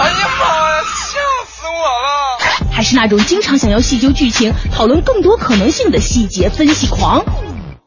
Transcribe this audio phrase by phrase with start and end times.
[0.00, 0.44] 哎呀妈
[0.78, 2.38] 呀，吓死我了！
[2.72, 7.22] 还是那种经常想要细究剧情、讨论更多可能性的细节分析狂，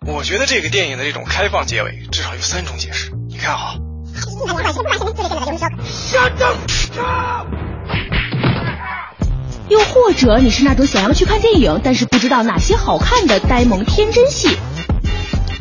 [0.05, 3.77] 我觉得这个电影的这种开放结尾至少有三种解释，你看好。
[9.69, 14.55] 又或者你是那种想要去看电影，但是不知道哪些好看的呆萌天真戏。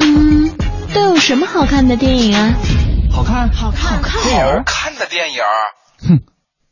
[0.01, 0.55] 嗯，
[0.93, 2.53] 都有什么好看的电影啊？
[3.11, 5.41] 好看，好看，好看，好看的电影。
[6.07, 6.21] 哼，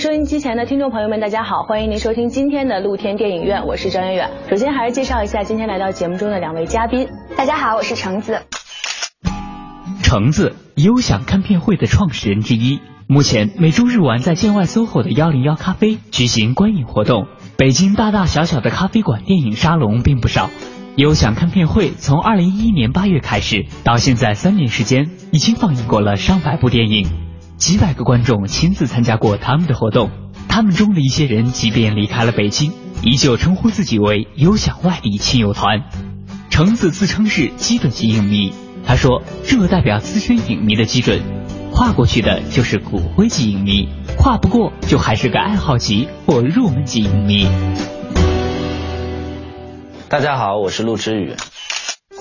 [0.00, 4.30] 收音机前的听众朋友们，大家好，欢迎您收听今天的露天电影院，我是张远远。
[4.48, 7.06] 首先还是介绍一下今天来到节目中的两位嘉宾。
[7.36, 8.40] 大家好，我是橙子。
[10.02, 12.80] 橙子，优享看片会的创始人之一。
[13.08, 17.26] 目前每周日晚在建外 SOHO 的幺零幺咖啡举行观影活动。
[17.58, 20.48] 北京大大小小的咖啡馆电影沙龙并不少。
[20.96, 27.06] 优享看片会从二零一一年八月开始，到现在三年时间，已经放映过了上百部电影，
[27.60, 30.10] 几百个观众亲自参加过他们的活动。
[30.48, 32.72] 他们中的一些人，即便离开了北京，
[33.02, 35.82] 依旧称呼自己为优享外地亲友团。
[36.48, 38.54] 橙子自称是基本级影迷，
[38.86, 41.20] 他说这代表资深影迷的基准，
[41.70, 47.46] 跨过去的就是骨灰级影迷，跨不过就还是个爱好级或入门级影迷。
[50.08, 51.34] 大家好，我是陆之宇。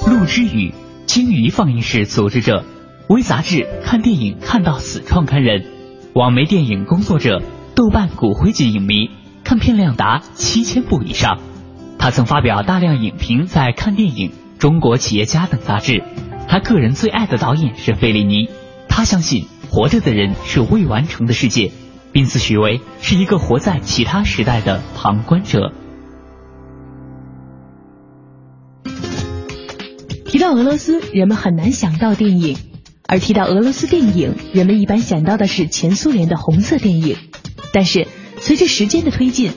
[0.06, 0.74] 陆之宇，
[1.06, 2.66] 鲸鱼放映室组织者，
[3.10, 5.66] 微杂志看电影看到死创刊人，
[6.14, 7.42] 网媒电影工作者，
[7.74, 9.10] 豆瓣骨灰级影迷，
[9.44, 11.40] 看片量达七千部以上。
[11.98, 16.04] 他曾发表大量影评在《看电影》《中国企业家》等杂志。
[16.48, 18.48] 他个人最爱的导演是费里尼。
[18.88, 21.72] 他相信活着的人是未完成的世界，
[22.12, 25.74] 并自诩为是一个活在其他时代的旁观者。
[30.28, 32.56] 提到俄罗斯，人们很难想到电影；
[33.12, 37.18] 而提到俄罗斯电影，人们一般想到的是前苏联的红色电影。
[37.74, 38.08] 但是，
[38.40, 39.52] 随着时间的推进，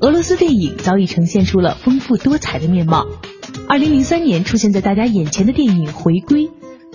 [0.00, 3.06] 俄罗斯电影早已呈现出了丰富多彩的面貌。
[3.68, 6.46] 二零零三年出现在大家眼前的电影《回归》，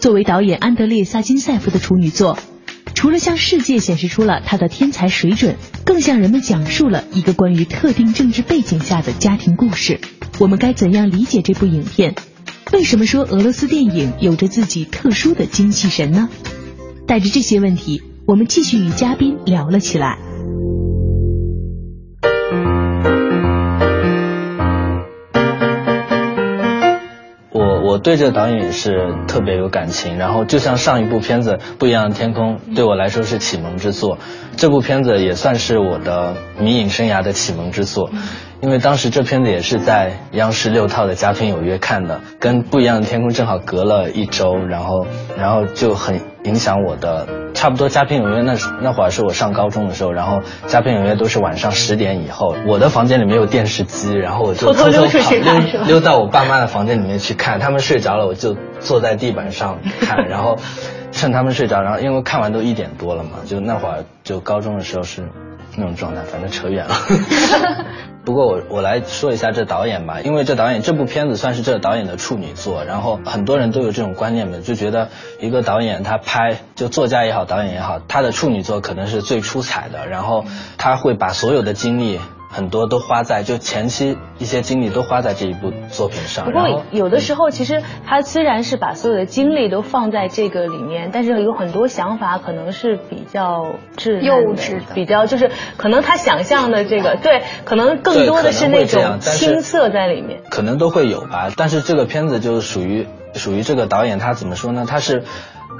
[0.01, 2.37] 作为导演安德烈·萨金塞夫的处女作，
[2.93, 5.55] 除了向世界显示出了他的天才水准，
[5.85, 10.01] 更向人们讲述了一个关于特定政治背景下的家庭故事。
[10.39, 12.15] 我们该怎样理解这部影片？
[12.73, 16.29] 为什么说俄罗斯电影有着自己特殊的精气神呢？
[17.05, 20.17] 带着这些问题，我们继续与嘉宾聊了起来。
[27.91, 34.17] 我我对这个导演也是特别有感情，然后就像上一部片子《不一样的天空》对我来说是启蒙之作，
[34.55, 38.09] 这部片子也算是我的迷影生涯的启蒙之作。
[38.61, 45.05] 因为当时这片子也是在央视六套的佳片有约看的，跟《不一样的天空》正好隔了一周，然后
[45.37, 47.27] 然后就很影响我的。
[47.53, 60.57] 差不多佳片影院那那会儿是我上高中的时候，然后佳片影院都是晚上十点以后，我的房间里没有电视机，然后我就偷偷溜跑溜溜到我爸妈的房间里面去看，他们睡着了，我就坐在地板上看， 然后
[61.11, 65.29] 趁他们睡着，然后因为看完都一点多了嘛，就那会儿就高中的时候是
[65.75, 66.95] 那种状态，反正扯远了。
[68.23, 75.09] 不过我我来说一下这导演吧，因为这导演这部片子算是这导演的处女作，然后很多人都有这种观念的，就觉得
[75.39, 80.45] 一个导演他拍就作家也好，导演也好，他的处女作可能是最出彩的，然后
[80.77, 82.19] 他会把所有的精力
[82.51, 86.45] 很多都花在就前期一些精力都花在这一部作品上。
[86.45, 100.41] 不过有的时候，其实他虽然是把所有的精力都放在这个里面，但是有很多想法可能是比较稚幼稚的，比较就是可能他想象的这个 对，可能更多的是那种青涩在里面。
[100.49, 104.85] 可能都会有吧，但是这个片子就是属于属于这个导演他怎么说呢？
[104.87, 105.23] 他是。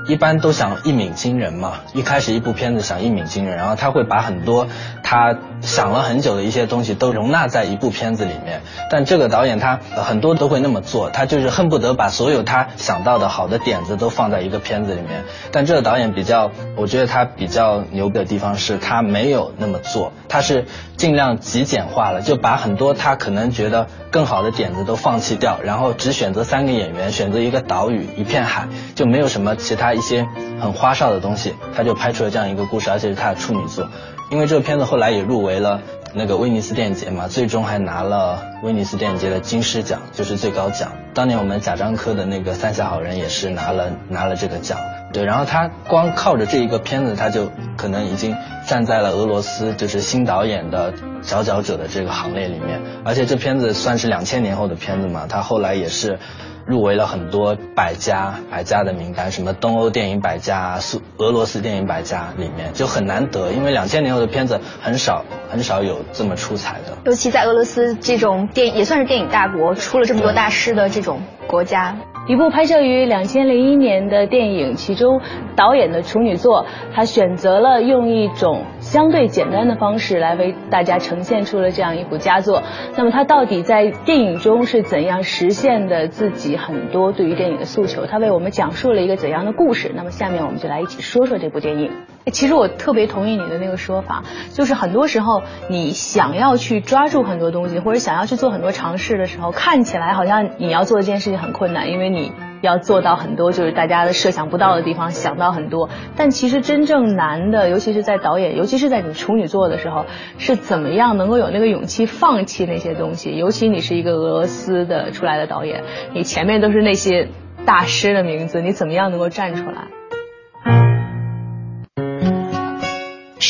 [0.08, 4.68] 一般都想一鸣惊人嘛，一开始一部片子想一鸣惊人，然后他会把很多
[5.04, 8.62] 他想了很久的一些东西都容纳在一部片子里面。
[8.90, 15.24] 但这个导演他很多都会那么做，他就是恨不得把所有他想到的好的点子都放在一个片子里面。
[15.52, 20.66] 但这个导演比较，我觉得他比较牛逼的地方是他没有那么做，他是
[21.02, 29.96] 尽量极简化了，就把很多他可能觉得更好的点子都放弃掉，然后只选择三个演员，选择一个岛屿一片海，就没有什么其他。
[29.96, 30.28] 一些
[30.60, 33.90] 很花哨的东西，他就拍出了这样一个故事，而且是他的处女作。
[34.30, 35.82] 因为这个片子后来也入围了
[36.14, 40.92] 那个威尼斯电影节嘛，最终还拿了威尼斯电影节的金狮奖，就是最高奖。
[41.14, 44.78] 当年我们贾樟柯的那个《三峡好人》也是拿了拿了这个奖。
[45.14, 48.36] 对，然后他光靠着这一个片子，他就可能已经
[48.68, 52.82] 站在了俄罗斯就是新导演的佼佼者的这个行列里面。
[53.04, 56.20] 而且这片子算是两千年后的片子嘛，他后来也是。
[56.66, 66.98] 入围了很多百家百家的名单，什么东欧电影百家、苏俄罗斯电影百家里面就很难得，因为两千年后的片子很少很少有这么出彩的。
[67.06, 71.98] 尤其在俄罗斯这种电影也算是电影大国，出了这么多大师的这种国家。
[72.28, 75.20] 一部拍摄于两千零一年的电影，其中
[75.56, 78.64] 导演的处女作，他选择了用一种。
[78.80, 82.62] 相对简单的方式来为大家呈现出了这样一部佳作。
[82.98, 88.06] 那么他到底在电影中是怎样实现的自己很多对于电影的诉求？
[88.06, 89.92] 他为我们讲述了一个怎样的故事？
[89.96, 91.92] 那么下面我们就来一起说说这部电影。
[92.32, 94.24] 其实我特别同意你的那个说法，
[94.54, 102.32] 就是很多时候你想要去抓住很多东西，或者想要去做很多尝试的时候，看起来好像你要做这件事情很困难，因为你。
[102.62, 105.90] 要做到很多，就是大家的设想不到的地方，想到很多。
[106.16, 110.06] 但其实真正难的，尤其是在导演，尤其是在你处女座的时候，
[110.38, 113.36] 是怎么样能够有那个勇气放弃那些东西？
[113.36, 115.84] 尤其你是一个俄罗斯的出来的导演，
[116.14, 117.30] 你前面都是那些
[117.66, 119.88] 大师的名字，你怎么样能够站出来？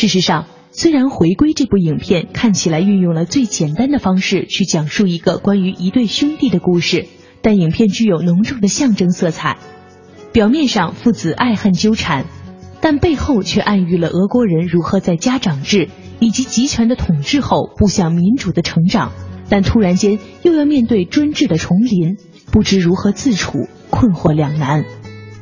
[0.01, 7.05] 事实上，虽然《回归》这部影片看起来运用了最简单的方式去讲述一个关于一对兄弟的故事。
[7.43, 9.57] 但影片具有浓重的象征色彩，
[10.33, 12.25] 表面上父子爱恨纠缠，
[12.81, 15.89] 但背后却暗喻了俄国人如何在家长制
[16.19, 19.11] 以及集权的统治后步向民主的成长，
[19.49, 22.17] 但突然间又要面对专制的重临，
[22.51, 24.83] 不知如何自处，困惑两难。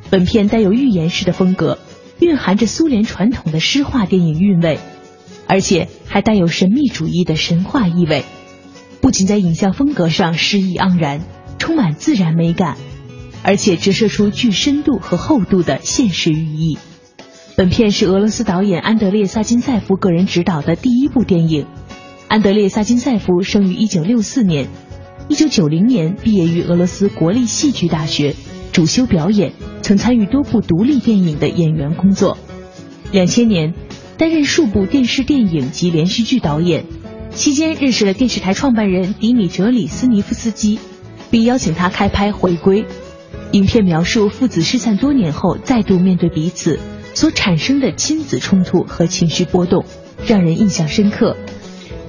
[0.10, 1.80] 本片带有寓言式的风格，
[2.20, 4.80] 蕴含着苏联传统的诗画电影韵味，
[5.48, 8.24] 而且还带有神秘主义的神话意味，
[9.02, 11.22] 不仅在影像风格上诗意盎然。
[11.62, 12.78] 充满自然美感，
[13.44, 16.80] 而且折射出具深度和厚度的现实寓意。
[17.58, 21.68] 本片是俄罗斯导演安德烈·萨金塞夫个人执导的第一部电影。
[22.30, 24.68] 安德烈·萨金塞夫生于1964年
[25.28, 28.36] ，1990年毕业于俄罗斯国立戏剧大学，
[28.72, 29.52] 主修表演，
[29.90, 32.38] 曾参与多部独立电影的演员工作。
[33.12, 33.74] 2000年，
[34.20, 36.86] 担任数部电视电影及连续剧导演，
[37.32, 40.78] 期间认识了电视台创办人迪米哲里斯尼夫斯基。
[41.32, 42.84] 并邀请他开拍《回归》，
[43.52, 46.80] 影片描述父子失散多年后再度面对彼此
[47.16, 49.86] 所产生的亲子冲突和情绪波动，
[50.28, 51.36] 让人印象深刻。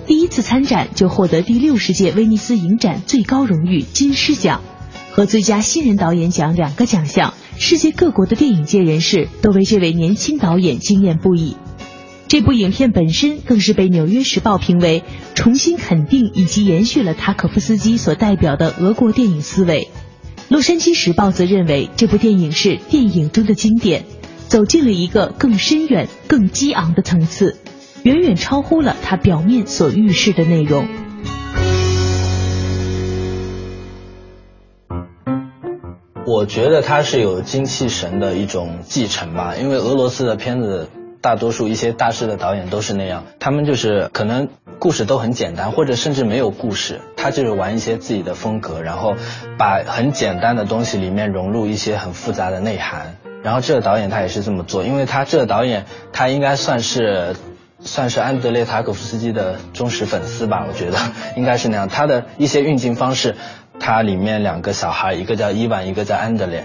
[0.07, 4.61] 第一次参展就获得第六十届威尼斯影展最高荣誉金狮奖
[5.13, 11.57] 和最佳新人导演奖两个奖项，世界各国的电影界人士都为这位年轻导演惊艳不已。
[12.27, 19.89] 这部影片本身更是被《纽约时报》评为重新肯定以及延续了塔可夫斯基所代表的俄国电影思维。
[20.49, 24.07] 《洛杉矶时报》则认为这部电影是电影中的经典，
[24.49, 27.59] 走进了一个更深远、更激昂的层次，
[28.05, 30.89] 远远超乎了它表面所预示的内容。
[36.31, 40.89] 我觉得它是有精气神的一种继承吧，因为俄罗斯的片子。
[41.23, 49.17] 大多数一些大师的导演都是那样，他们就是可能故事都很简单，或者甚至没有故事，他就是玩一些自己的风格，然后
[49.59, 53.17] 把很简单的东西里面融入一些很复杂的内涵。
[53.43, 57.37] 然后这个导演他也是这么做，因为他这个导演他应该算是
[57.81, 60.97] 算是安德烈塔可夫斯基的忠实粉丝吧，我觉得
[61.37, 61.87] 应该是那样。
[61.87, 63.37] 他的一些运镜方式，
[63.81, 66.65] 他里面两个小孩，一个叫伊万，一个叫安德烈，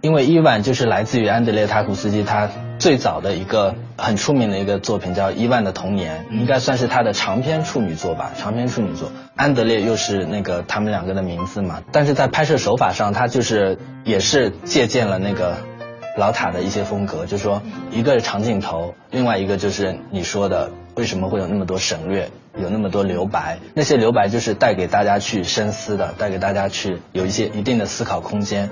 [0.00, 2.48] 因为伊万就是来自于安德烈塔古斯基他。
[2.78, 9.10] 最早的一个很出名的一个作品叫《伊万的童年》，应该算是他的长篇处女作吧，长篇处女作。
[9.34, 15.56] 安德烈又是那个他们两个的名字嘛，但是在拍摄手法上，他就是也是借鉴了那个
[16.18, 28.70] 老塔的一些风格，就是说一个是长镜头，另外一个就是你说的为什么会有那么多省略，有那么多留白，那些留白就是带给大家去深思的，带给大家去有一些一定的思考空间。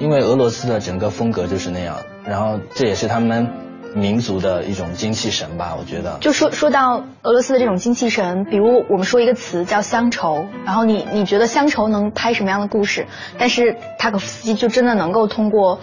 [0.00, 3.48] 因为俄罗斯的整个风格就是那样，然后这也是他们
[3.94, 6.18] 民族的一种精气神吧，我觉得。
[6.20, 13.06] 就说说到俄罗斯的这种精气神，比如我们说一个词叫乡愁，然后你你觉得乡愁能拍什么样的故事？
[13.38, 15.78] 但是塔可夫斯基就真的能够通过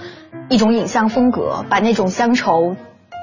[0.50, 2.76] 一种影像风格，把那种乡愁。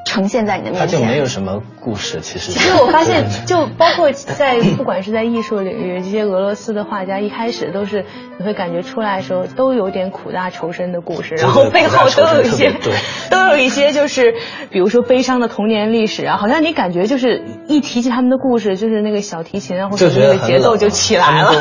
[0.08, 2.20] 呈现在你的面前，他就没有什么故事。
[2.20, 8.06] 其实，其实我发现，就包括在 不管是在艺术领域，这些俄罗斯的画家一开始都是
[8.38, 12.72] 你会感觉出来的时候都有点苦大仇深的故事，然后背后都有一些，
[13.30, 14.34] 都有一些就是
[14.70, 21.52] 比如说悲伤的童年历史啊，好像你感觉就是一提起他们的故事，就是那个小提琴啊或者那个节奏就起来了。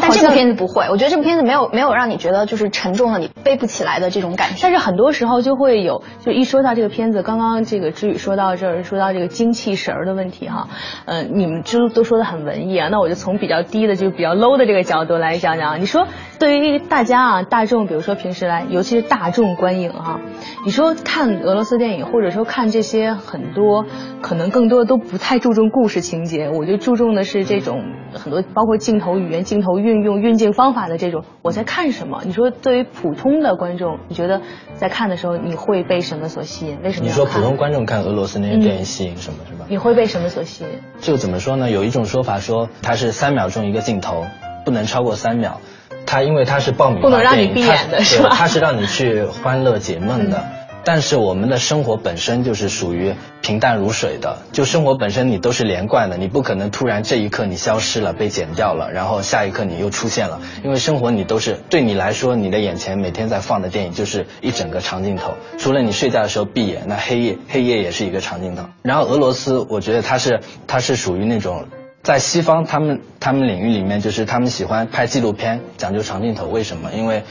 [0.00, 4.58] 但这部片子不会，我觉得这部片子没有没有让你觉得就是沉重的，你背不起来的这种感觉。
[4.62, 10.68] 但是很多时候就会有，就一说到这个片子，刚刚这个知宇说到这儿，说到这个精气神儿的问题哈，
[11.04, 15.80] 呃，你们都都说的很文艺啊，那我就从比较低的就比较 low 的这个角度来讲讲。
[15.80, 16.06] 你说
[16.38, 20.20] 对于大家啊，大众，比如说平时来，尤其是大众观影哈，
[20.64, 23.84] 你说看俄罗斯电影，或者说看这些很多，
[24.22, 27.84] 可能更多的都不太注重故事情节，我就注重的是这种
[28.14, 29.81] 很多包括镜头语言、镜头。
[29.82, 32.22] 运用运镜方法的这种，我在看什么？
[32.24, 34.40] 你说对于普通的观众，你觉得
[34.74, 36.78] 在看的时候你会被什么所吸引？
[36.82, 37.06] 为什么？
[37.06, 39.66] 你说普通观众看俄罗斯那些电影吸引什么是吧？
[39.68, 40.70] 你会被什么所吸引？
[41.00, 41.70] 就怎么说呢？
[41.70, 44.24] 有一种说法说它是三秒钟一个镜头，
[44.64, 45.60] 不能超过三秒。
[46.04, 48.30] 它因为它是爆米花不能让你闭眼的是吧？
[48.32, 50.44] 它是让你去欢乐解闷的。
[50.84, 68.64] 但是我们的生活本身就是属于平淡如水的，就生活本身你都是连贯的，你不可能突然这一刻你消失了被剪掉了，然后下一刻你又出现了，因为生活你都是对你来说，你的眼前每天在放的电影就是一整个长镜头，除了你睡觉的时候闭眼，那黑夜黑夜也是一个长镜头。
[68.82, 71.66] 然后俄罗斯，我觉得它是它是属于那种
[72.02, 76.90] 在西方他们他们领域里面，就是他们喜欢拍纪录片，讲究长镜头，为什么？
[76.92, 77.22] 因为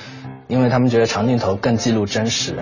[0.48, 2.56] 因为他们觉得长镜头更记录真实。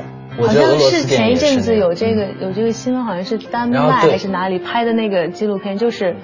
[0.48, 6.15] 好像是前一阵子有这个有这个新闻，好像是丹麦还是哪里拍的那个纪录片，就是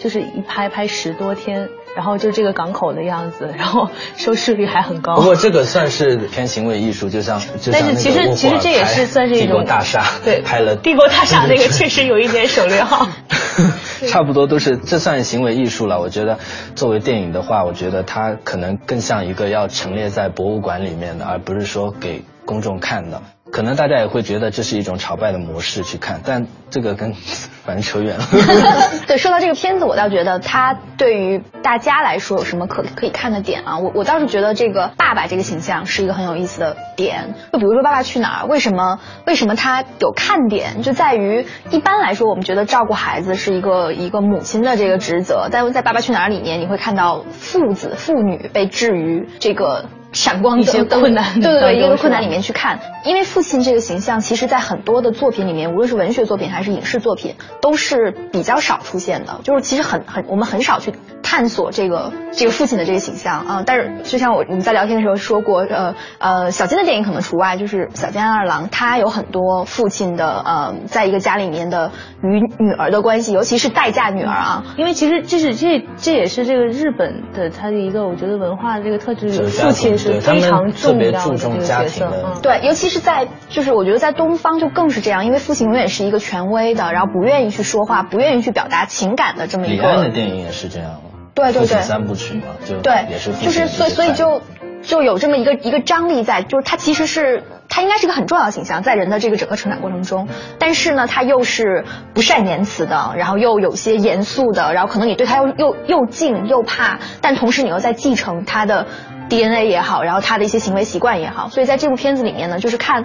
[0.00, 5.16] 就是一拍拍十多天，然后就这个港口的样子，然后收视率还很高。
[5.16, 13.08] 不过这个算是偏行为艺术，就像就像但是其实其实这也是算是一种大厦，对，拍了帝国大厦那个确实有一点省略号。
[14.08, 16.00] 差不多都是这算行为艺术了。
[16.00, 16.38] 我觉得
[16.74, 23.20] 作为电影的话，我觉得它可能更像一个要陈列在博物馆里面的，而不是说给公众看的。
[23.50, 28.24] 可能大家也会觉得这是一种朝拜的模式去看，但这个跟反正扯远了。
[29.06, 33.78] 对，说到这个片子，我倒觉得它对于大家来说有什么可可以看的点啊？
[33.78, 37.34] 我我倒是觉得这个爸爸这个形象是一个很有意思的点。
[37.52, 40.82] 就比如说《爸爸去哪儿》，为什么为什么他有看点？
[40.82, 49.86] 就在于一般来说，我们觉得照顾孩子是一个一个母亲的这个职责，但在《爸爸去哪儿》里面，你会看到父子父女被置于这个。
[50.12, 59.40] 闪光一些困难，对对对，一个困难里面去看，因为父亲这个形象，其实在很多的作品里面，无论是文学作品还是影视作品，都是比较少出现的。
[59.44, 60.92] 就是其实很很，我们很少去
[61.30, 63.62] 探索这个这个父亲的这个形象啊。
[63.64, 71.92] 但是就像我我们在聊天的时候说过，呃呃，小金的电影可能除外，就是小金二郎，他有很多父亲的呃，在一个家里面的
[72.24, 74.64] 与女儿的关系，尤其是待嫁女儿啊。
[74.76, 79.90] 因为其实这是这这也是这个日本的他的一个我觉得文化的这个特质，父亲。
[80.00, 89.82] 是非常重要的这个角色，对，尤其是在就是我觉得在东方就更是这样，因为父亲永远是一个权威的，然后不愿意去说话，不愿意去表达情感的这么一个。
[89.82, 91.00] 李安的电影也是这样，
[91.34, 94.42] 对对对，三部曲嘛，就对，也是就是所以所以就
[94.82, 101.84] 就有这么一个一个张力在，就是他其实是他应该是个很重要的形象，在人的这个整个成长过程中，但是呢，他又是
[102.14, 108.86] 不善言辞的，然后又有些严肃的，然后可能你对他又又又敬又怕，但同时你又在继承他的。
[109.30, 113.04] DNA 也好，然后他的一些行为习惯也好，所以在这部片子里面呢，就是看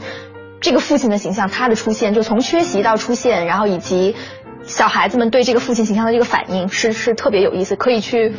[0.59, 4.15] 这个父亲的形象，他的出现，就从缺席到出现，然后以及
[4.65, 8.35] 小孩子们对这个父亲形象的这个反应，是是特别有意思，可以去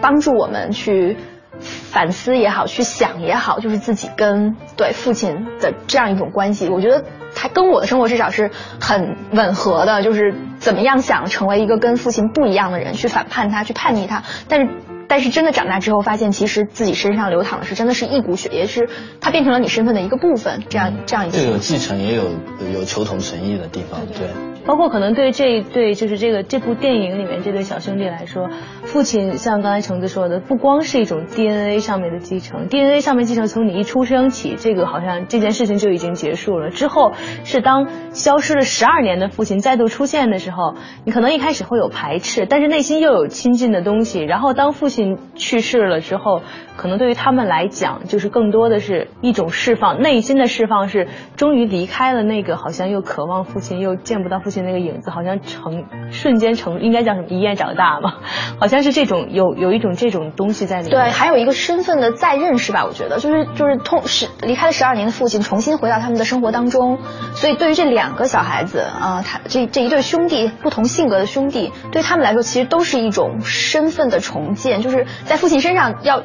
[0.00, 1.16] 帮助我们去
[1.60, 8.50] 反思也好，去想也好，就是自己跟对父亲的这样一种关系，我觉得他跟我的生活至少是
[8.80, 14.68] 很吻合的，就是怎么样想成为一个跟父亲不一样的人，去反叛他，去叛逆他，但是。
[15.08, 18.88] 但是真的长大之后，发现其实自己身上流淌的是真的是一股血液，是
[19.20, 21.38] 它变成了你身份的一个部分，这样这样一个。
[21.38, 22.30] 有继承，也有
[22.72, 24.51] 有求同存异的地方，对。
[24.64, 28.48] 包括可能对这一对就是这个这部电影里面这对小兄弟来说，
[28.82, 36.70] 父亲像刚才橙子说的，不光是一种 DNA 上面的继承，DNA 上面继承从你一出生起，这个好像这件事情就已经结束了。
[36.70, 44.20] 之后是当消失了十二年的父亲再度出现的时候，你可能一开始会有排斥，但是内心又有亲近的东西。
[44.20, 46.42] 然后当父亲去世了之后，
[46.76, 54.44] 可能对于他们来讲，就是更多的是一种释放，内心的释放是终于离开了那个好像又渴望父亲又见不到父。
[54.44, 54.51] 亲。
[54.60, 58.16] 那个影子好像成瞬间成应该叫什么一夜长大嘛，
[58.60, 60.90] 好像是这种有有一种这种东西在里面。
[60.90, 66.98] 对，还有一个身份的再认识吧，我觉得就是就是通是离开了十二年的父亲重新回到他们的生活当中，
[67.34, 76.22] 所以对于这两个小孩子啊，他这这一对兄弟不同性格的兄弟，对他们来说其实都是一种身份的重建，就是在父亲身上要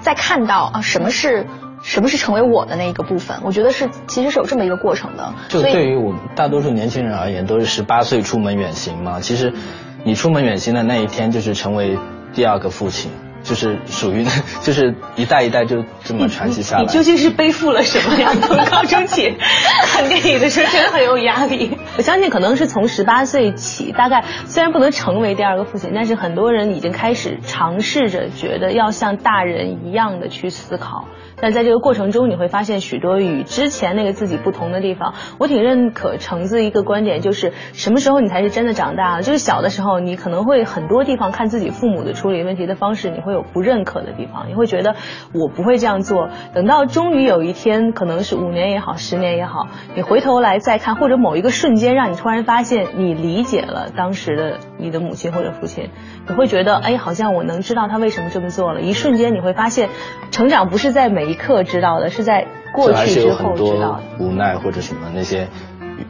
[0.00, 1.46] 再看到啊什么是。
[1.86, 3.38] 什么是成为我的那一个部分？
[3.44, 5.32] 我觉得是，其实是有这么一个过程的。
[5.48, 9.20] 就对于我们大多数年轻人而言，都是十八岁出门远行嘛。
[9.20, 9.54] 其实，
[10.02, 11.96] 你出门远行的那一天，就是成为
[12.34, 13.12] 第二个父亲，
[13.44, 14.26] 就是属于，
[14.62, 16.82] 就是一代一代就这么传奇下来。
[16.82, 18.34] 你究竟是背负了什么呀？
[18.42, 19.32] 从高中起
[19.86, 21.70] 看电影的时候，真的很有压力。
[21.96, 31.06] 我相信，可能是从十八岁起，大概虽然不能成为第二个父亲，但是很多人已经开始尝试着，觉得要像大人一样的去思考。
[31.38, 35.12] 但在这个过程中，你会发现许多与之前那个自己不同的地方。
[35.38, 39.22] 我挺认可橙子一个观点，就是什么时候你才是真的长大了？
[39.22, 44.96] 就是小的时候，你可能会很多地方看自己父母的处理问题的方式，你会有不认可的地方，你会觉得
[45.34, 46.30] 我不会这样做。
[46.54, 55.90] 等到终于有一天，可能是五年也好，十年也好，你回头来再看，或者某一个瞬间，让你突然发现你理解了当时的你的母亲或者父亲，
[56.26, 58.80] 你会觉得，哎，好像我能知道他为什么这么做了。
[58.80, 59.90] 一瞬间，你会发现，
[60.30, 61.26] 成长不是在每。
[61.26, 65.48] 一刻知道的是在过去之后知道的，无奈或者什么那些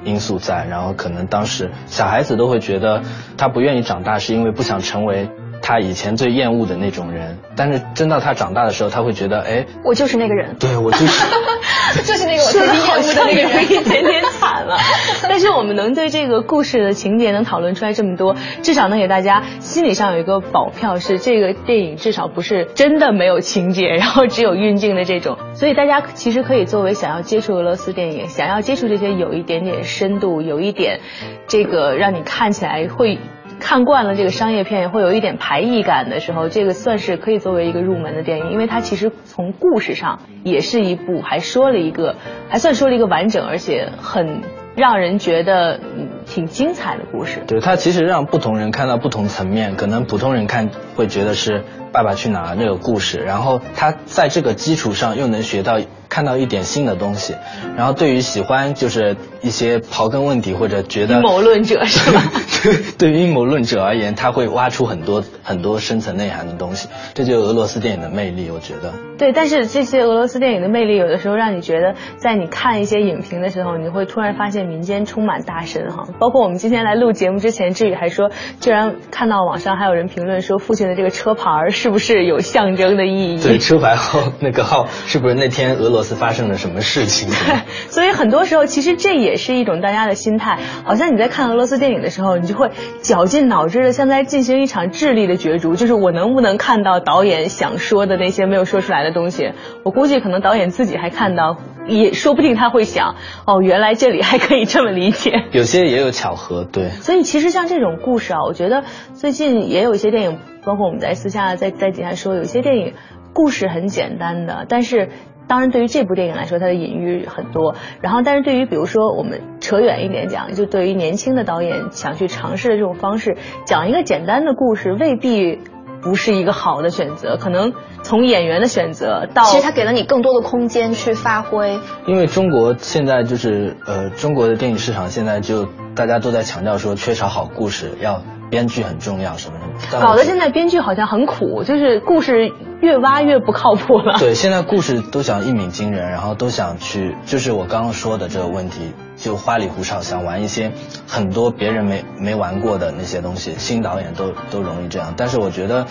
[0.04, 3.00] 因素在，然后可能当时小孩子都会觉得
[3.38, 5.30] 他不愿意长大，是因为不想成为。
[5.68, 11.26] 他以前最厌恶的那种人，但是真到他长大的时候，他会觉得，哎，我就是那个人，对我就是，
[12.06, 14.78] 就是那个我 最厌恶的那个人，一点点惨了。
[15.24, 25.36] 但是我们能对这个故事的情节能讨论出来这么多，至少能给大家心理上有一个保票，是这个电影至少不是真的没有情节，然后只有运镜的这种。
[25.54, 31.00] 所以大家其实可以作为想要接触俄罗斯电影，想要接触这些有一点点深度，有一点
[31.48, 33.18] 这个让你看起来会。
[33.58, 42.16] 看惯了这个商业片，会有一点排异感的时候，这个算是可以作为一个入门的电影，因为它其实从故事上也是一部，还说了一个，
[42.48, 44.42] 还算说了一个完整而且很
[44.76, 45.80] 让人觉得
[46.26, 47.42] 挺精彩的故事。
[47.46, 51.60] 对，它其实让不同人看到不同层面，可能普通人看会觉得是
[51.92, 55.80] 《爸爸去哪儿》那个故事，然后他在这个基础上又能学到。
[56.08, 57.34] 看到一点新的东西，
[57.76, 62.22] 然后对于喜欢就是一些刨根问底或者觉得阴谋论者是吧？
[62.96, 68.94] 对于阴谋论者而言，他会挖出很多很多深层内涵的东西，这就是俄罗斯电影的魅力，我觉得。
[69.18, 76.06] 对，但是这些俄罗斯电影的魅力，有的时候让你觉得，在你看一些影评的时候，你会突然发现民间充满大神哈。
[76.18, 83.42] 包括我们今天来录节目之前，志宇还说，居然看到网上还有人评论说，父亲的这个车牌是不是有象征的意义？
[83.42, 87.30] 对，车牌号那个号是不是那天俄罗斯发生了什么事情？
[87.30, 99.06] 对，所以很多时候其实这也是一种大家的心态，好像你在看俄罗斯电影的时候，你就会绞尽脑汁的像在进行一场智力的角逐，就是我能不能看到导演想说的那些没有说出来的。
[99.06, 99.52] 的东西，
[99.84, 103.14] 我估计可能导演自己还看到，也说不定他会想，
[103.46, 105.44] 哦，原来这里还可以这么理解。
[105.52, 106.90] 有些也有巧合，对。
[106.90, 112.94] 所以其实像这种故事啊，我觉得最近也有一些电影，包括我们在私下在在底下说，有些电影
[113.32, 115.10] 故事很简单的，但是
[115.46, 117.74] 当然对于这部电影来说，它的隐喻很多。
[118.00, 125.60] 然后，但是对于比如说我们扯远一点讲，就对于年轻的导演想去尝试的这种方式，讲一个简单的故事，未必。
[126.02, 127.72] 不是一个好的选择，可能
[128.04, 131.80] 从演员的选择到，其实他给了你更多的空间去发挥。
[132.06, 140.00] 因为中国现在就是呃，中国的电影市场现在就大家都在强调说缺少好故事，要编剧很重要什么什么。
[140.00, 144.18] 搞得现在编剧好像很苦，就是故事越挖越不靠谱了。
[144.18, 148.92] 对，现在故事都想一鸣惊人，然后都想去，就是我刚刚说的这个问题。
[149.16, 150.72] 就花里胡哨想玩一些
[151.08, 155.14] 很多别人没没玩过的那些东西，新导演都都容易这样。
[155.16, 155.86] 但是我觉得，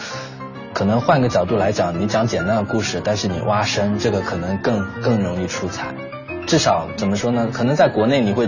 [0.76, 5.96] 可能换个角度来讲，你讲简单的故事，但是你挖深，这个可能更更容易出彩。
[6.46, 7.48] 至少怎么说呢？
[7.52, 8.48] 可能在国内你会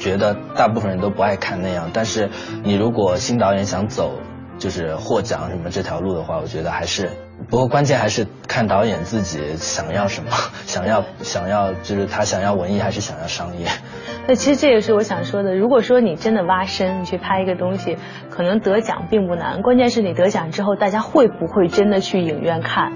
[0.00, 2.30] 觉得大部分人都不爱看那样，但是
[2.64, 4.18] 你如果新导演想走
[4.58, 7.10] 就是获奖什么这条路的话，我觉得还是，
[7.48, 10.30] 不过关键还是看导演自己想要什么，
[10.66, 13.66] 想要想要就是他想要文艺还是想要商业。
[14.26, 17.96] 那其实这也是我想说的，如果说你真的挖深，你去拍一个东西，
[18.30, 22.92] 可能得奖并不难，关键是你得奖之后，大家会不会真的去影院看？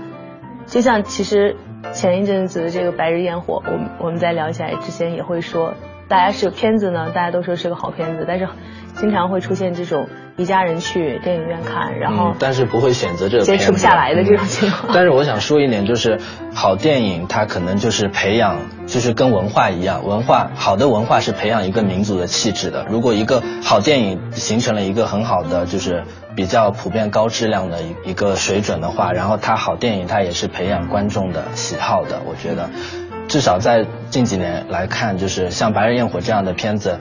[0.67, 1.57] 就像其实
[1.93, 5.75] 前一阵子的这个《白日焰火》，我们我们在聊起来之前也会说，
[6.09, 8.49] 大家是片子呢，大家都说是个好片子，但是
[8.95, 14.91] 经常会出现这种一家人去电影院看，然后、嗯，但是不会选择这个坚持不下来的这种情况。
[14.95, 16.21] 但是我想说一点，就是
[16.55, 22.87] 好电影它可能就是培养，就是跟文化一样，文化好的文化是培养一个民族的气质的。
[22.89, 26.05] 如果一个好电影形成了一个很好的，就是
[26.37, 32.23] 比较普遍高质量的一一个水准的话，然后它好电影它也是培养观众的喜好的。
[32.27, 32.71] 我觉得，
[33.35, 37.01] 至少在近几年来看，就是像《白日焰火》这样的片子。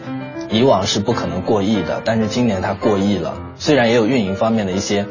[0.49, 3.35] 以往是不可能过亿的，但是今年它过亿了。
[3.55, 5.05] 虽然也有运营方面的一些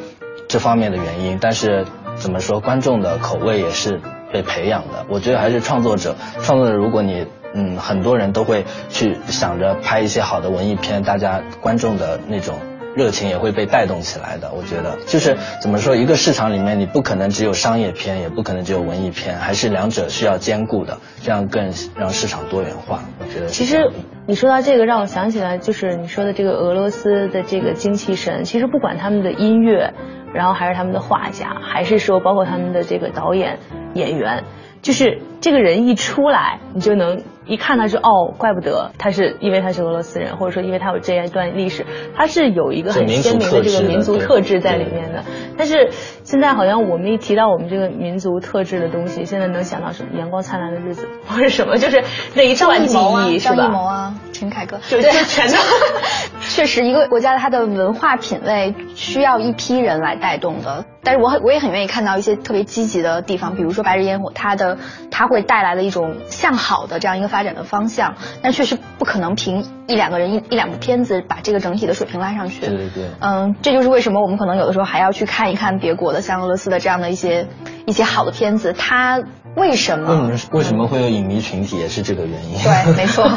[0.48, 4.00] 这方面的原因，但是怎么说，观众的口味也是
[4.32, 5.06] 被培养的。
[5.08, 12.56] 我觉得还是创作者，创作者如果你嗯很多人都会去想着拍一些好的文艺片，大家观众的那种。
[12.94, 23.02] 热情也会被带动起来的，我觉得就是怎么说，一个市场里面你不可能只有商业片，也不可能只有文艺片，还是两者需要兼顾的，这样更让市场多元化。
[23.18, 23.90] 我觉得其实
[24.26, 28.44] 你说到这个，让我想起来就是你说的这个俄罗斯的这个精气神。
[28.44, 29.94] 其实不管他们的音乐，
[30.34, 33.58] 然后还是他们的画家，还是说包括他们的这个导演、
[33.94, 34.44] 演员，
[34.82, 37.22] 就是这个人一出来，你就能。
[37.46, 41.84] 一看他就哦，怪不得他是因为他是俄罗斯人，或者说因为他有这样一段历史，
[42.16, 45.24] 他是有一个很鲜明的这个民族特质在里面的。
[45.56, 45.90] 但是
[46.24, 50.18] 现在好像我们一提到我们这个民族特质的东西，现在能想到什么？
[50.18, 51.76] 阳光灿烂的日子，或者什么？
[51.78, 52.02] 就是
[52.34, 52.96] 那一段记
[53.28, 53.56] 忆 是吧？
[53.56, 55.56] 张艺谋啊，陈凯歌，就就 全都。
[56.48, 60.84] 确实，一个国家它的文化品味需要一批人来带动的。
[61.04, 64.78] 但是我很我也很愿意看到一些特别积极的地方，比如说《白日烟火》，它的
[65.10, 68.14] 它会带来的一种向好的这样一个发展的方向。
[68.40, 72.60] 但确实不可能凭一两个人一一两部片子把这个整体的水平拉上去。
[72.60, 73.10] 对对对。
[73.20, 77.48] 嗯，这就是为什么我们可能有的时候还要去看一看别国的，像俄罗斯的这样的一些
[77.84, 79.20] 一些好的片子，它
[79.56, 80.28] 为什么？
[80.28, 82.56] 为为什么会有影迷群体，也是这个原因。
[82.62, 83.28] 对，没错。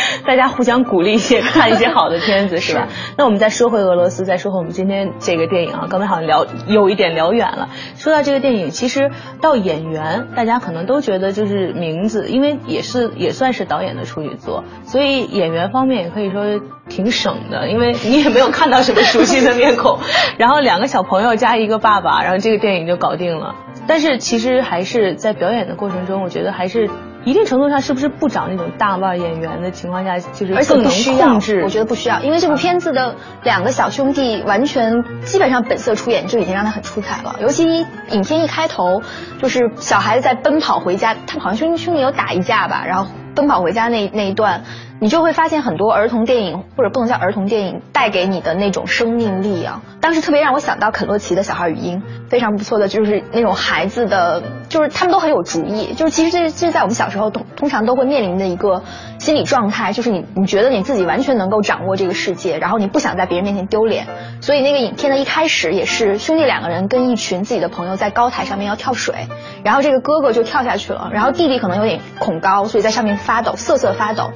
[0.26, 2.88] 大家互相鼓励一些，看一些好的片子，是吧？
[3.16, 7.68] 那我们再说回俄罗斯，再说回我们今天这个电影啊，刚才好像聊有一点聊远了。
[7.96, 19.98] 说到这个电影，其实到演员，大家可能都觉得就是名字，因为也是也算是导演的处女作，所以演员方面也可以说挺省的，因为你也没有看到什么熟悉的面孔，
[20.38, 23.54] 然后两个小朋友加一个爸爸，然后这个电影就搞定了。
[23.86, 26.88] 但是其实还是在表演的过程中，我觉得还是。
[27.24, 31.62] 一定程度上，是不是不找那种大腕演员的情况下，就是更能控制？
[31.64, 37.36] 我觉得不需要，因为这部片子的两个小兄弟完全基本上本色出演就已经让他很出彩了。
[37.40, 37.64] 尤其
[38.10, 39.02] 影片一开头，
[39.40, 44.62] 就是小孩子在奔跑回家，他们好像兄弟兄弟有打一架吧，然后奔跑回家那那一段。
[45.04, 49.82] 你就会发现很多儿童电影，或者不能叫儿童电影，带给你的那种生命力啊。
[50.00, 55.92] 当时特别让我想到肯洛奇的小孩语音，非常不错的，就是那种孩子的，就是他们都很有主意。
[55.92, 58.82] 就是其实这这在我们小时候通通常都会面临的一个
[59.18, 64.06] 心理状态，就是你你觉得你自己完全能够掌握这个世界，然后你不想在别人面前丢脸。
[64.40, 69.28] 所以那个影片的一开始也是兄弟两个人跟一群自己的朋友在高台上面要跳水，
[69.64, 74.30] 然后这个哥哥就跳下去了，然后弟弟可能有点恐高，所以在上面发抖，瑟瑟发抖。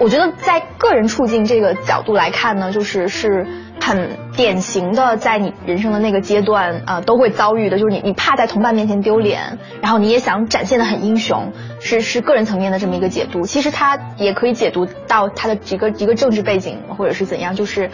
[0.00, 3.46] 我觉得在个人处境这个角度来看呢，就是是
[3.80, 13.42] 很典型的，在你人生的那个阶段啊、都会遭遇的，就是你你怕在同伴面前丢脸，然后你也想展现的很英雄，是 是个人层面的这么一个解读。
[13.42, 17.90] 其实它也可以解读到他的一个一个政治背景或者是怎样，就是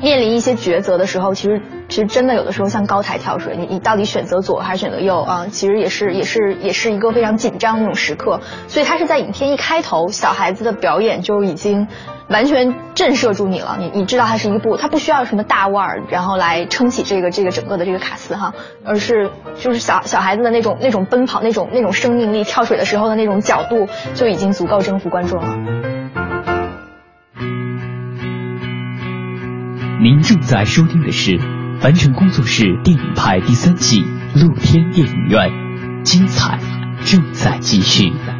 [0.00, 5.46] 面临一些抉择的时候，其实其实真的有的时候像高台跳水，你你到底选择左还是选择右啊？
[5.50, 8.40] 其实也是也是也是一个非常紧张的那种时刻。
[8.68, 11.88] 所以他是在影片一开头，小孩子的表演就已经
[12.28, 13.76] 完全震慑住你了。
[13.80, 26.17] 你你知道他是一部，他不需要什么大腕儿，然后来撑起这个这个整个的这个卡司哈，而是就是小小孩子的那种那种奔跑那种那种生命力，跳水的时候的那种角度就已经足够征服观众了。
[30.00, 31.40] 您正在收听的是
[31.80, 34.04] 凡尘工作室电影派第三季
[34.36, 35.50] 露天电影院，
[36.04, 36.60] 精彩
[37.04, 38.04] 正在继续。
[38.04, 38.37] 继续。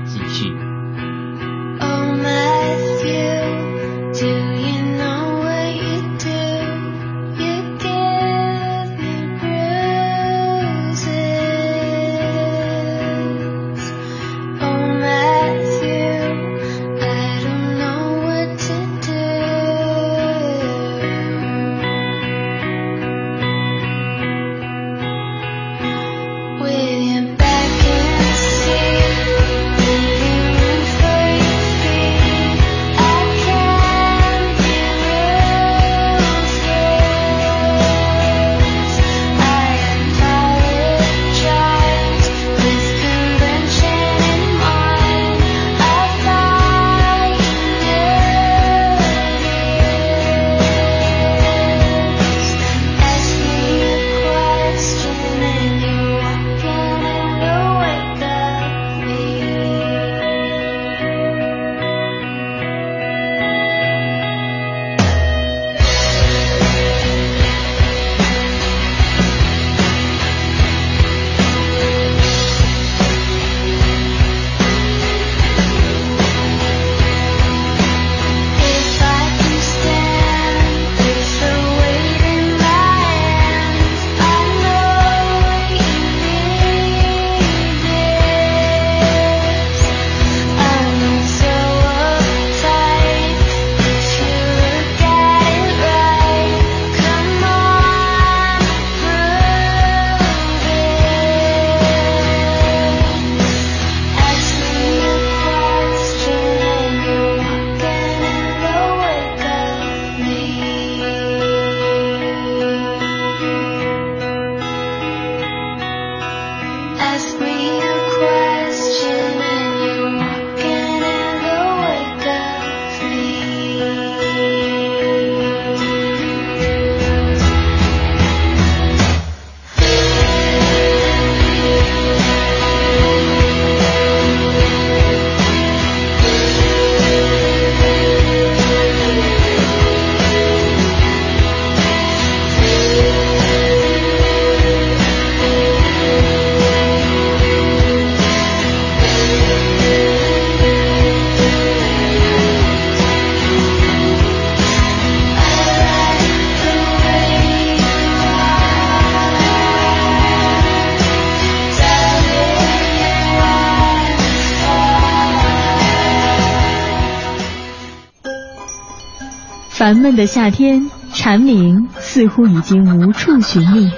[169.89, 173.91] 烦闷的夏天，蝉鸣似乎已经无处寻觅。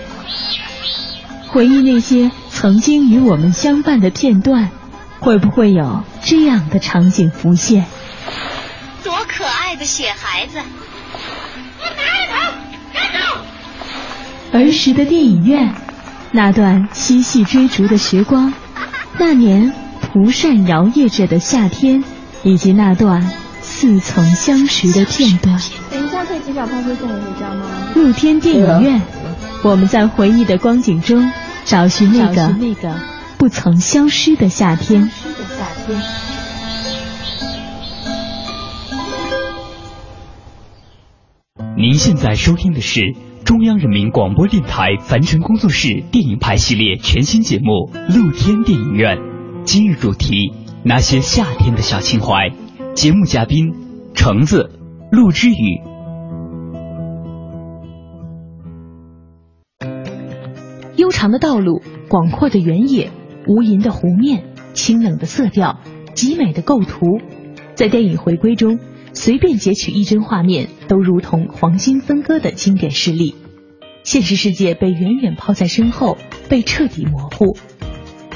[1.48, 4.70] 回忆那些曾经与我们相伴的片段，
[5.18, 7.86] 会不会有这样的场景浮现？
[9.02, 10.60] 多可爱的雪孩子！
[14.52, 15.74] 儿时的电影院，
[16.30, 18.54] 那段嬉戏追逐的时光，
[19.18, 22.04] 那年蒲扇摇曳着的夏天，
[22.44, 23.28] 以及那段
[23.80, 25.58] 似曾相识的片段。
[25.90, 27.64] 等一下可以骑小胖车送我回家吗？
[27.94, 29.00] 露天电影院，
[29.62, 31.32] 我们在回忆的光景中
[31.64, 32.94] 找寻那个那个
[33.38, 35.08] 不曾消失的夏天。
[35.08, 35.98] 夏天。
[41.74, 43.00] 您现在收听的是
[43.46, 49.16] 中央人民广播电台凡尘工作室电影派系列全新节目《露天电影院》，
[49.64, 50.52] 今日主题：
[50.84, 52.50] 那些夏天的小情怀。
[53.00, 53.72] 节目嘉宾：
[54.14, 54.78] 橙子、
[55.10, 55.80] 陆之雨。
[60.96, 63.10] 悠长的道路，广阔的原野，
[63.46, 65.80] 无垠的湖面，清冷的色调，
[66.12, 67.22] 极美的构图，
[67.74, 68.78] 在电影回归中。
[69.14, 73.34] 随便截取一帧画面，都如同黄金分割的经典事例。
[74.04, 76.18] 现实世界被远远抛在身后，
[76.50, 77.56] 被彻底模糊。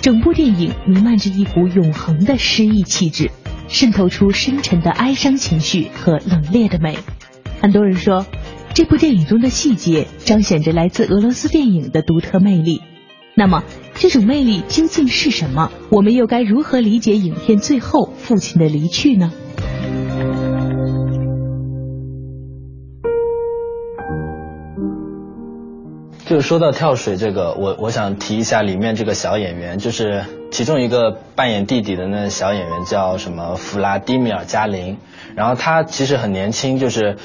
[0.00, 3.30] 整部电影弥漫着一股永恒的诗意气质，
[3.68, 6.98] 渗透出深沉的哀伤情绪和冷冽的美。
[7.60, 8.26] 很多人说，
[8.74, 12.82] 这部电影中的细节彰显着来自俄罗斯电影的独特魅力。
[13.36, 15.72] 那么，这种魅力究竟是什么？
[15.90, 19.32] 我们又该如何理解影片最后父亲的离去呢？
[26.26, 34.98] 就是说到跳水这个，我我想提一下里面这个小演员，就是其中一个扮演弟弟的那小演员叫什么弗拉迪米尔·加林，
[35.34, 37.16] 然后他其实很年轻，就是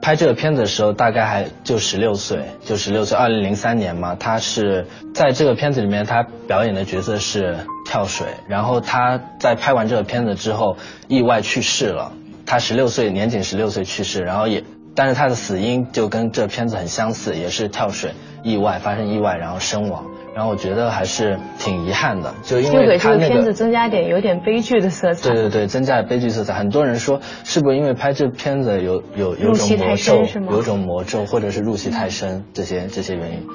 [0.00, 10.76] 拍这个片子的时候大概还就十六岁，就十六岁，二零零三年嘛，他是在这个片子里面他表演的角色是跳水，然后他在拍完这个片子之后
[11.08, 12.12] 意外去世了，
[12.46, 14.62] 他十六岁年仅十六岁去世，然后也
[14.96, 18.12] 但是他的死因就跟这片子很相似，也是跳水。
[18.42, 25.30] 意外发生意外，然后身亡，然后我觉得还是挺遗憾的，就因为他那个片子增加点有点悲剧的色彩。
[25.30, 26.54] 对对对，增加了悲剧色彩。
[26.54, 33.48] 很多人说是不是因为拍这片子有有有种魔咒，有种魔咒，或者是入戏太深这些这些原因。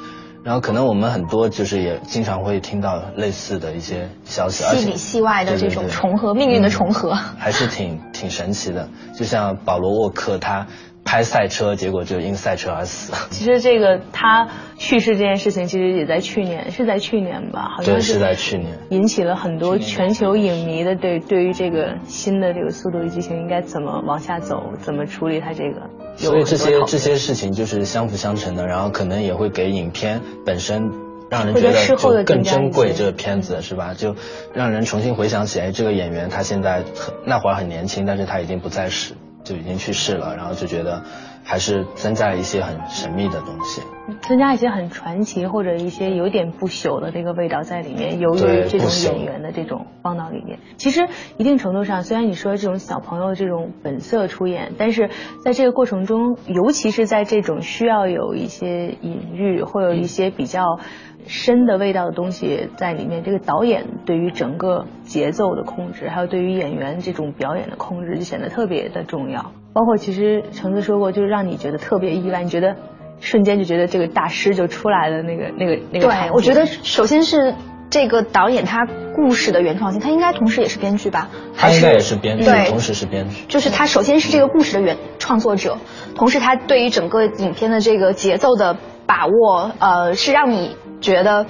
[0.44, 8.90] 然后可能我们很多就是也经常会听到类似的一些消息，戏里戏外的这种重合，命运的重合，还是挺挺神奇的。
[9.16, 10.68] 就像保罗沃克他。
[11.04, 13.14] 拍赛车，结果就因赛车而死。
[13.32, 17.74] 其实这个他去世这件事情，其实也在去年，是在去年吧？
[17.76, 25.82] 好像是在去年，引起了很多全球影迷的对对于这个新的这个《速度与激情》应该怎么往下走，怎么处理他这个。
[26.16, 30.92] 所以这些这些事情就是相辅相成的，然后可能也会给影片本身
[31.30, 32.94] 让人觉得就更珍贵。
[32.94, 33.94] 这个片子是吧？
[33.94, 34.16] 就
[34.54, 36.84] 让人重新回想起来，这个演员他现在
[37.26, 39.14] 那会儿很年轻，但是他已经不在世。
[39.44, 41.04] 就已经去世了，然后就觉得
[41.44, 43.82] 还是增加了一些很神秘的东西，
[44.22, 50.60] 增加一些很传奇或者一些有点不朽的这个味道在里面，由于这种演员的这种放到里面。
[50.78, 55.10] 其实一定程度上，虽然你说这种小朋友这种本色出演，但是
[55.44, 60.80] 在这个过程中，尤其是在这种需要有一些隐喻或有一些比较。
[61.28, 69.52] 深的味道的东西在里面，这个导演对于整个节奏的控制，还有对于演员这种表演的控制，就显得特别的重要。
[69.74, 72.76] 包括其实橙子说过，就是让你觉得特别意外，你觉得
[73.20, 76.08] 瞬间就觉得这个大师就出来了，那个那个那个。
[76.08, 77.56] 对，我觉得首先是
[77.90, 81.30] 这个导演他故事的原创性，他应该同时也是编剧吧？
[81.56, 83.46] 他应该也是编剧，同时是编剧。
[83.48, 85.78] 就是他首先是这个故事的原创作者，
[86.16, 90.76] 同时他对于整个影片的这个节奏的把握，呃，是让你。
[91.02, 91.46] 觉得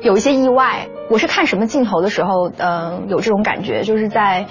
[0.00, 0.88] 有一些意外。
[1.10, 4.46] 我是看什么镜头的时候，呃，有这种感觉，就是在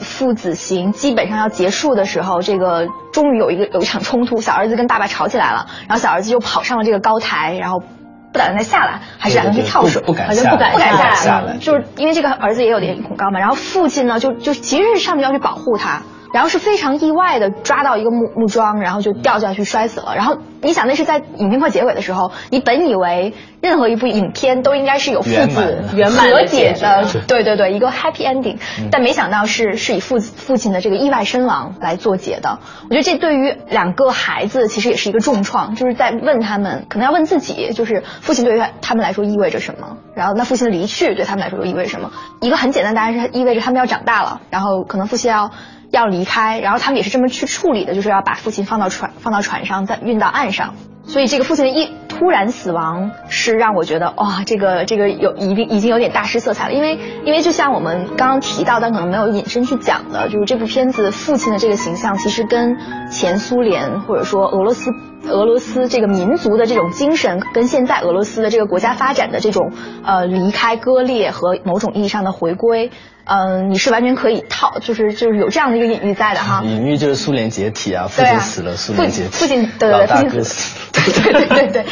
[0.00, 13.38] 父子行基本上要结束的时候，这个终于有一个有一场冲突，小儿子跟爸爸吵起来了，然后小儿子就跑上了这个高台，然后不打算再下来，还是打算去跳水，好像不敢不敢下来，就是因为这个儿子也有点恐高嘛。
[13.38, 16.02] 然后父亲呢，就就其实是上面要去保护他，
[16.32, 20.38] 然后是非常意外的抓到一个木木桩，然后就掉下去摔死了，然后。
[20.64, 32.60] 你想那是在影片快结尾的时候，你本以为任何一部影片都应该是有父子圆满和解的，对对对，一个 happy ending，、但没想到是是以父父亲的这个意外身亡来做结的。
[32.84, 42.12] 我觉得这对于两个孩子其实也是一个重创，就是在问他们，可能要问自己，就是父亲对于他们来说意味着什么，然后那父亲的离去对他们来说又意味着什么？
[42.40, 45.50] 一个很简单的答案是意味着他们要长大了，然后可能父亲要。
[45.92, 50.74] 要离开，然后他们也是这么去处理的，就是要把父亲放到船放到船上，再运到岸上。
[51.04, 56.72] 所以这个父亲的一突然死亡，是让我觉得哇，这个这个有已经已经有点大师色彩了。
[56.72, 62.78] 因为因为就像我们刚刚提到，但可能没有引申去讲的，就是这部片子父亲的这个形象，其实跟
[63.10, 64.90] 前苏联或者说俄罗斯
[65.28, 69.72] 俄罗斯这个民族的这种精神，跟现在俄罗斯的这个国家发展的这种
[70.04, 72.90] 呃离开割裂和某种意义上的回归。
[73.24, 76.62] 嗯，你是完全可以套，就是就是有这样的一个隐喻在的哈。
[76.64, 81.86] 隐喻就是苏联解体啊，父亲死了，苏联解体，父亲对对对父亲哥死，对对对 对，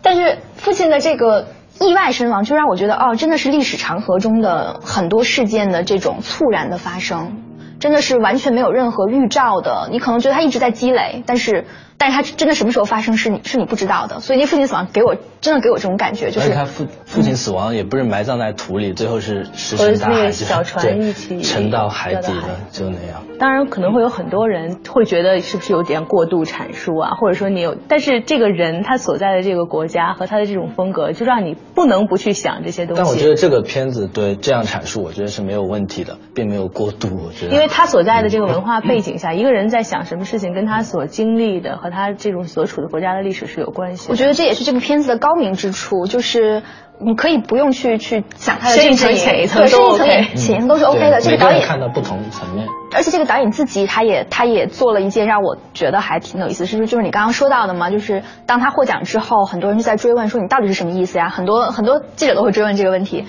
[0.00, 7.42] 但是父亲的这个意外身亡，就让我觉得哦，真的是历史长河中的很多事件的这种猝然的发生，
[7.78, 9.90] 真的是完全没有任何预兆的。
[9.90, 11.66] 你可能觉得他一直在积累，但是
[12.02, 14.18] 但是他真的什么时候发生是你是你不知道的。
[14.18, 23.22] 所以那父亲死亡给我真的给我这种感觉，就是他父父亲死亡也不是埋葬在土里，最后是石和那个沉大海，小船一起沉到海底掉到海了，就那样。
[23.38, 33.02] 当然，可能会有很多人会觉得是不是有点过度阐述啊，或者说你有，但是这个人他所在的这个国家和他的这种风格，就让你不能不去想这些东西。
[33.02, 37.08] 但我觉得这个片子对这样阐述，我觉得是没有问题的，并没有过度。
[37.12, 44.10] 我觉得，因为他所在的这个文化背景下，一个人在想什么事情，跟他所经历的和他这种所处的国家的历史是有关系。
[44.10, 46.62] 我觉得这也是这部片子的高明之处，就是
[46.98, 51.20] 你可以不用去去想它的深一层这个层浅一层都对深一层 OK 浅一层都是 OK 的。
[51.20, 52.66] 这个导演看到不同层面。
[52.94, 61.28] 而且这个导演自己，他也他也做了一件让我觉得还挺有意思的事，就是你刚刚说到的嘛，就是当他获奖之后，很多人就在追问说你到底是什么意思呀？
[61.28, 63.24] 很多很多记者都会追问这个问题。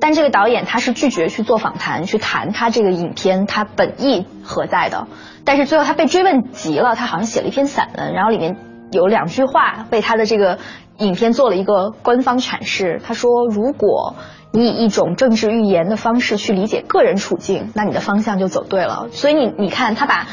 [0.00, 5.06] 但这个导演他是拒绝去做访谈，去谈他这个影片他本意何在的。
[5.44, 8.56] 但是最后他被追问急了，他好像写了一篇散文，然后里面
[8.92, 10.58] 有两句话被他的这个
[10.98, 13.00] 影片做了一个官方阐释。
[13.04, 14.14] 他说，如果
[14.52, 19.08] 你以一种政治预言的方式去理解个人处境，那你的方向就走对了。
[19.10, 20.26] 所以你你看，他把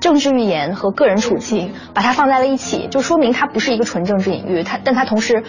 [0.00, 5.42] 政治预言和个人处境把它放在了一起，就说明它不是一个纯政治隐喻，它但它同时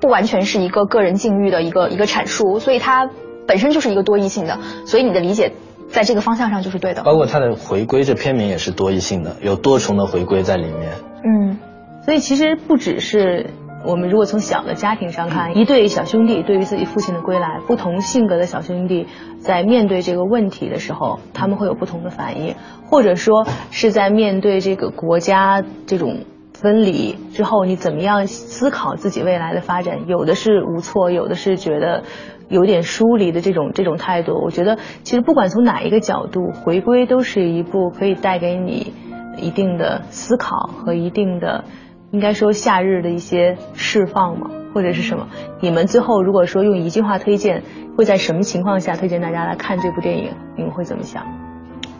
[0.00, 3.08] 不完全是一个个人境遇的一个一个阐述，所以它
[3.46, 4.58] 本身就是一个多义性的。
[4.86, 5.52] 所以你的理解
[5.92, 7.02] 在这个方向上就是对的。
[7.04, 10.92] 包括它的回归，这片名也是多义性的，有多重的回归在里面。
[11.24, 11.58] 嗯，
[12.04, 13.50] 所以其实不只是
[13.84, 19.06] 我们如果从小的家庭上看，一对小兄弟对于自己父亲的归来，不同性格的小兄弟
[19.38, 26.24] 在面对这个问题的时候，他们会有不同的反应，或者说是在面对这个国家这种。
[26.54, 30.06] 分离之后，你怎么样思考自己未来的发展？
[30.06, 32.04] 有的是无措，有的是觉得
[32.52, 34.40] 有点疏离的这种这种态度。
[34.44, 38.92] 我觉得，其实不管从哪一个角度，回归都是一部可以带给你
[39.38, 41.64] 一定的思考和一定的，
[42.10, 45.28] 应该说夏日的一些释放嘛，或者是什么？
[45.60, 47.62] 你们最后如果说用一句话推荐，
[47.96, 50.32] 会在什么情况下推荐大家来看这部电影？
[50.56, 51.24] 你们会怎么想？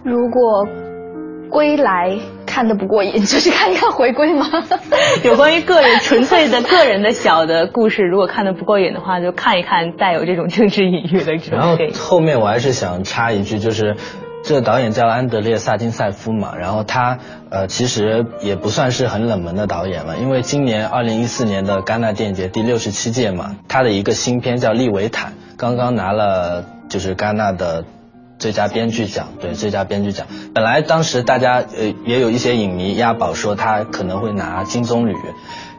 [0.04, 0.68] 如果
[1.52, 4.46] 归来看的不过瘾，就是看一看回归吗？
[5.22, 11.96] 有关于个人纯粹的个人的小的故事，如果看的不过瘾的话，就看一看带有这种政治隐喻的这然后种电影。
[11.96, 13.96] 后面我还是想插一句，就是
[14.42, 17.18] 这个导演叫安德烈·萨金塞夫嘛，然后他
[17.50, 27.84] 呃其实也不算是很冷门的导演了，因为今年二零一四年的戛纳电影节第六十七届嘛，他的一个新片叫《利维坦》，刚刚拿了就是戛纳的。
[28.42, 30.26] 最佳编剧奖，对最佳编剧奖。
[30.52, 35.16] 本来当时大家呃也有一些影迷押宝说他可能会拿金棕榈，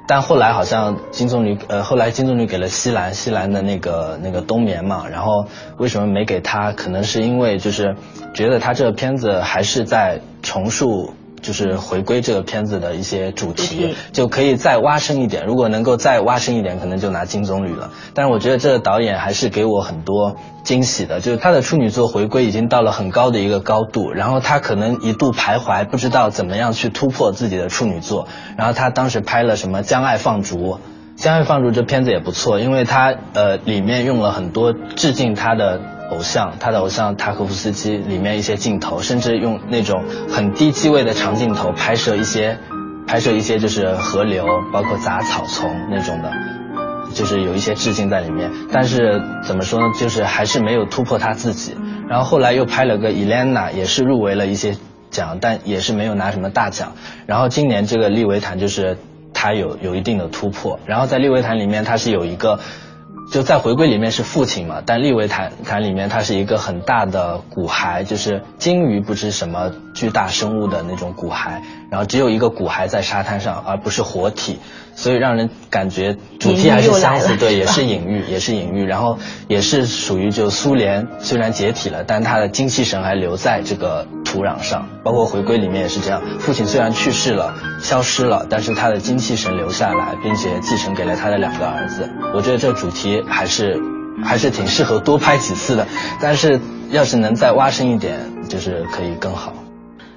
[0.08, 5.46] 但后来好像金棕榈呃后来金棕榈给了西兰，西兰的那个那个冬眠嘛，然后
[5.78, 6.72] 为什么没给他？
[6.72, 7.98] 可能是因为就是
[8.34, 11.14] 觉得他这个片子还是在重塑。
[11.44, 15.46] 就是回归这个片子的一些主题，就可以再挖深一点。
[15.46, 17.92] 如果能够再挖深一点，可能就拿金棕榈了。
[18.16, 28.28] 但是我觉得这个导演还是给我很多惊喜的，就是他的处女作回归已经到了很高的一个高度，然后他可能一度徘徊，不知道怎么样去突破自己的处女作。
[28.58, 30.58] 然后他当时拍了什么《将爱放逐》，
[31.16, 35.80] 《将爱放逐》这片子也不错，因为它呃里面用了很多致敬他的
[36.12, 42.58] 偶像，他的偶像塔可夫斯基里面一些镜头，甚至用那种很低机位的长镜头拍摄一些
[43.08, 46.32] 拍摄一些就是河流，包括杂草丛那种的。
[47.14, 51.76] 就是有一些致敬在里面，但是怎么说呢，就是还是没有突破他自己。
[52.10, 54.76] 然后后来又拍了个《伊莲娜》，也是入围了一些
[55.12, 56.94] 奖，但也是没有拿什么大奖。
[57.28, 58.98] 然后今年这个利维坦就是
[59.32, 60.80] 他有有一定的突破。
[60.88, 62.60] 然后在利维坦里面，他是有一个。
[63.32, 74.60] 就在回归里面是父亲嘛，但利维坦坦里面它是一个很大的骨骸，就是鲸鱼不知什么巨大生物的那种骨骸，然后只有一个骨骸在沙滩上，而不是活体，
[74.96, 79.18] 所以让人感觉主题还是相似，对，也是隐喻， 也是隐喻，然后
[79.48, 93.13] 也是属于就苏联虽然解体了，但他的精气神还留在这个土壤上，包括回归里面也是这样，父亲虽然去世了，消失了，但是他的精气神留下来，并且继承给了他的两个儿子，我觉得这主题。
[93.22, 93.80] 还是
[94.24, 95.88] 还是挺适合多拍几次的，
[96.22, 96.60] 但是
[96.92, 99.54] 要是能再挖深一点，就是可以更好。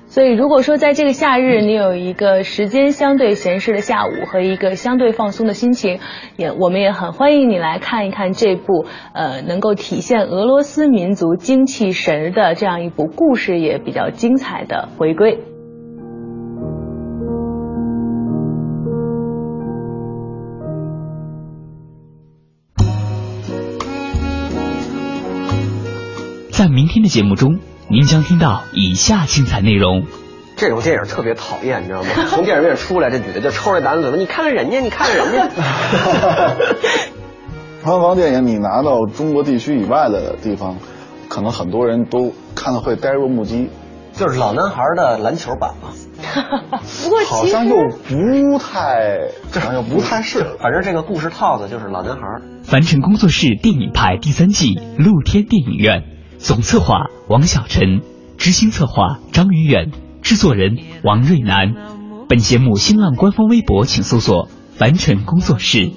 [0.08, 5.98] 所以，如果说在这个夏日，你有一个时间相对闲适的下午和一个相对放松的心情，
[6.36, 15.55] 也我们也很欢迎你来看一看这部呃能够体现俄罗斯民族精气神的这样一部故事也比较精彩的回归。
[26.66, 30.04] 在明天的节目中，您将听到以下精彩内容。
[30.56, 32.08] 这种电影特别讨厌，你知道吗？
[32.28, 35.48] 从电影院出来，这女的就抽着胆子说：“你看看人家，你看看人家。
[37.84, 40.78] ”方方电影，你拿到中国地区以外的地方，
[41.28, 43.70] 可能很多人都看了会呆若木鸡。
[44.12, 45.90] 就是老男孩的篮球版嘛。
[47.04, 49.20] 不过好像又不太，
[49.52, 50.56] 好像又不太是。
[50.58, 52.22] 反正这个故事套子就是老男孩。
[52.64, 56.15] 凡尘工作室电影派第三季露天电影院。
[56.46, 58.02] 总策划王小晨，
[58.38, 59.90] 执行策划张宇远，
[60.22, 61.74] 制作人王瑞南。
[62.28, 65.90] 本节目新浪官方微博请搜索“凡尘工作室”。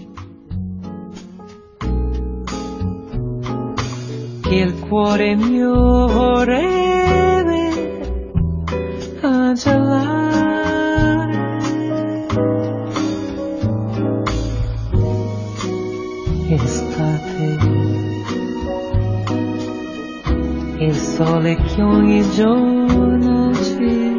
[21.20, 24.18] Sole che ogni giorno ci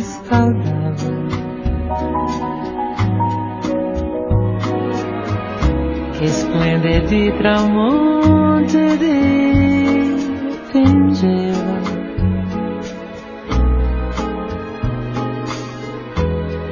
[0.00, 1.26] scaldava.
[6.12, 8.96] Che splendidi tramonti
[10.72, 11.76] dipingeva.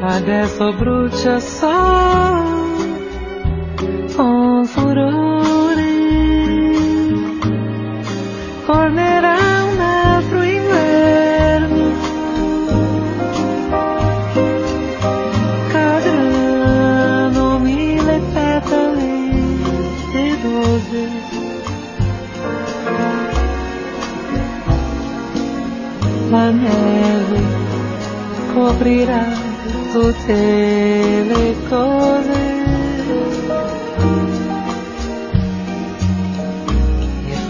[0.02, 2.44] Adesso brucia solo
[4.14, 5.35] con furore.
[28.76, 29.24] Coprirà
[29.92, 32.54] tutte le cose.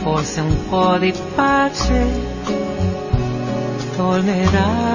[0.03, 2.07] forse un po' di pace
[3.97, 4.95] tornerà.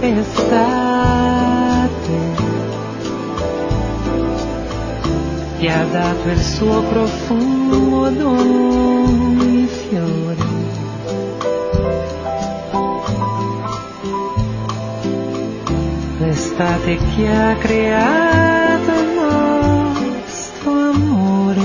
[0.00, 1.16] Estate
[5.58, 10.27] ti ha dato il suo profumo ogni fiore.
[16.58, 21.62] L'estate che ha creato il nostro amore.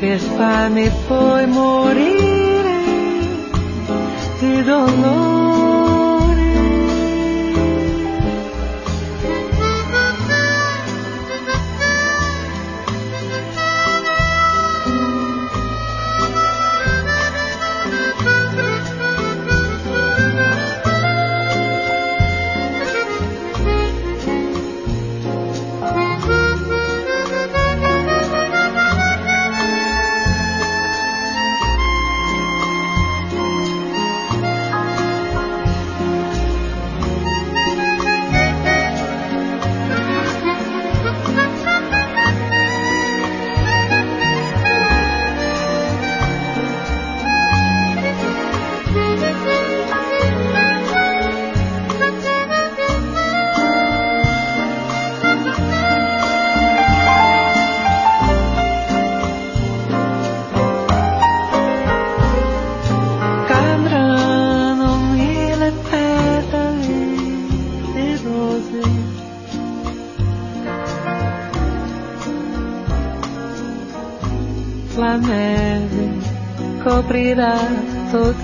[0.00, 2.82] Per farmi poi morire
[4.40, 5.33] di dolore.
[77.24, 77.68] olvidar
[78.12, 78.34] tu